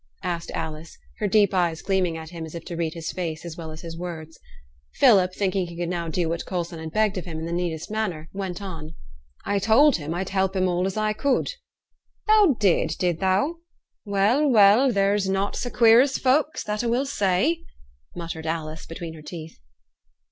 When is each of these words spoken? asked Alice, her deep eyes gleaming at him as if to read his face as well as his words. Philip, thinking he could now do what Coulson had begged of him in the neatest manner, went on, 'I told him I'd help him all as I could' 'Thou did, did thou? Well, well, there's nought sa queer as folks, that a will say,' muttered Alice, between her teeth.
asked 0.23 0.49
Alice, 0.55 0.97
her 1.19 1.27
deep 1.27 1.53
eyes 1.53 1.83
gleaming 1.83 2.17
at 2.17 2.31
him 2.31 2.43
as 2.43 2.55
if 2.55 2.65
to 2.65 2.75
read 2.75 2.95
his 2.95 3.11
face 3.11 3.45
as 3.45 3.55
well 3.55 3.69
as 3.69 3.81
his 3.81 3.95
words. 3.95 4.39
Philip, 4.95 5.31
thinking 5.35 5.67
he 5.67 5.77
could 5.77 5.89
now 5.89 6.07
do 6.07 6.27
what 6.27 6.43
Coulson 6.47 6.79
had 6.79 6.91
begged 6.91 7.19
of 7.19 7.25
him 7.25 7.37
in 7.37 7.45
the 7.45 7.51
neatest 7.53 7.91
manner, 7.91 8.27
went 8.33 8.63
on, 8.63 8.95
'I 9.45 9.59
told 9.59 9.97
him 9.97 10.15
I'd 10.15 10.29
help 10.29 10.55
him 10.55 10.67
all 10.67 10.87
as 10.87 10.97
I 10.97 11.13
could' 11.13 11.51
'Thou 12.27 12.55
did, 12.59 12.95
did 12.97 13.19
thou? 13.19 13.57
Well, 14.03 14.47
well, 14.49 14.91
there's 14.91 15.29
nought 15.29 15.55
sa 15.55 15.69
queer 15.69 16.01
as 16.01 16.17
folks, 16.17 16.63
that 16.63 16.81
a 16.81 16.89
will 16.89 17.05
say,' 17.05 17.59
muttered 18.15 18.47
Alice, 18.47 18.87
between 18.87 19.13
her 19.13 19.21
teeth. 19.21 19.59